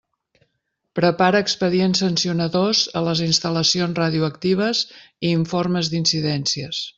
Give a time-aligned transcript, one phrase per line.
[0.99, 4.83] Prepara expedients sancionadors a les instal·lacions radioactives
[5.29, 6.83] i informes d'incidències.